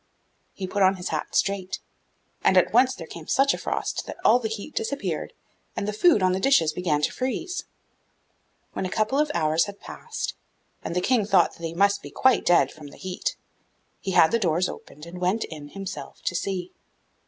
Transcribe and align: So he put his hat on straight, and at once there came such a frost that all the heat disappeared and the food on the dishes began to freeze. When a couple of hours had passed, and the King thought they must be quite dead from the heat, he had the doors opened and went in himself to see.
So 0.01 0.31
he 0.53 0.65
put 0.65 0.97
his 0.97 1.09
hat 1.09 1.27
on 1.29 1.33
straight, 1.33 1.79
and 2.43 2.57
at 2.57 2.73
once 2.73 2.95
there 2.95 3.05
came 3.05 3.27
such 3.27 3.53
a 3.53 3.57
frost 3.59 4.07
that 4.07 4.17
all 4.25 4.39
the 4.39 4.49
heat 4.49 4.73
disappeared 4.73 5.31
and 5.75 5.87
the 5.87 5.93
food 5.93 6.23
on 6.23 6.31
the 6.31 6.39
dishes 6.39 6.73
began 6.73 7.03
to 7.03 7.11
freeze. 7.11 7.65
When 8.73 8.87
a 8.87 8.89
couple 8.89 9.19
of 9.19 9.29
hours 9.35 9.65
had 9.65 9.79
passed, 9.79 10.33
and 10.83 10.95
the 10.95 11.01
King 11.01 11.27
thought 11.27 11.57
they 11.59 11.75
must 11.75 12.01
be 12.01 12.09
quite 12.09 12.47
dead 12.47 12.71
from 12.71 12.87
the 12.87 12.97
heat, 12.97 13.35
he 13.99 14.13
had 14.13 14.31
the 14.31 14.39
doors 14.39 14.67
opened 14.67 15.05
and 15.05 15.21
went 15.21 15.43
in 15.43 15.67
himself 15.67 16.23
to 16.23 16.33
see. 16.35 16.71